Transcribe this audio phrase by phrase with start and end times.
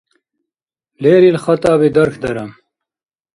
[1.01, 2.45] Лерил хатӀаби дархьдара